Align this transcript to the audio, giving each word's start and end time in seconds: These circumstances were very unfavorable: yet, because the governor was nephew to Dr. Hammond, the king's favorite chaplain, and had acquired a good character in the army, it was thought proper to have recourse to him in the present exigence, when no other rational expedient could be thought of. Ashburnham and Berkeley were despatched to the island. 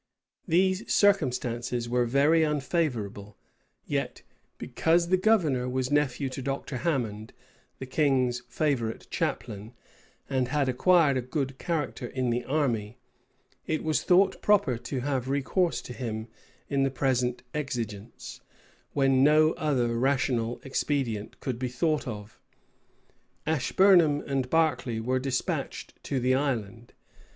These 0.47 0.91
circumstances 0.91 1.87
were 1.87 2.07
very 2.07 2.43
unfavorable: 2.43 3.37
yet, 3.85 4.23
because 4.57 5.09
the 5.09 5.15
governor 5.17 5.69
was 5.69 5.91
nephew 5.91 6.27
to 6.29 6.41
Dr. 6.41 6.77
Hammond, 6.77 7.33
the 7.77 7.85
king's 7.85 8.39
favorite 8.49 9.05
chaplain, 9.11 9.75
and 10.27 10.47
had 10.47 10.67
acquired 10.67 11.17
a 11.17 11.21
good 11.21 11.59
character 11.59 12.07
in 12.07 12.31
the 12.31 12.43
army, 12.45 12.97
it 13.67 13.83
was 13.83 14.01
thought 14.01 14.41
proper 14.41 14.75
to 14.79 15.01
have 15.01 15.29
recourse 15.29 15.83
to 15.83 15.93
him 15.93 16.27
in 16.67 16.81
the 16.81 16.89
present 16.89 17.43
exigence, 17.53 18.41
when 18.93 19.23
no 19.23 19.51
other 19.51 19.95
rational 19.99 20.59
expedient 20.63 21.39
could 21.41 21.59
be 21.59 21.69
thought 21.69 22.07
of. 22.07 22.39
Ashburnham 23.45 24.21
and 24.21 24.49
Berkeley 24.49 24.99
were 24.99 25.19
despatched 25.19 25.93
to 26.05 26.19
the 26.19 26.33
island. 26.33 26.93